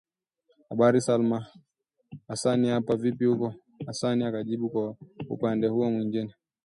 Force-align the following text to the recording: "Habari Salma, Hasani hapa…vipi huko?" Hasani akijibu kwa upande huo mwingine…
"Habari 0.69 1.01
Salma, 1.01 1.39
Hasani 2.29 2.67
hapa…vipi 2.69 3.25
huko?" 3.25 3.53
Hasani 3.85 4.23
akijibu 4.25 4.69
kwa 4.69 4.97
upande 5.29 5.67
huo 5.67 5.91
mwingine… 5.91 6.35